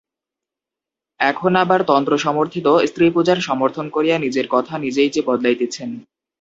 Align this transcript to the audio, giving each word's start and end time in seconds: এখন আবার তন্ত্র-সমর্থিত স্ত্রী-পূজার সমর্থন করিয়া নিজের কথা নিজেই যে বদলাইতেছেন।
এখন 1.19 1.51
আবার 1.55 1.79
তন্ত্র-সমর্থিত 1.83 2.67
স্ত্রী-পূজার 2.85 3.39
সমর্থন 3.41 3.85
করিয়া 3.89 4.17
নিজের 4.19 4.47
কথা 4.47 4.73
নিজেই 4.77 5.09
যে 5.09 5.21
বদলাইতেছেন। 5.25 5.89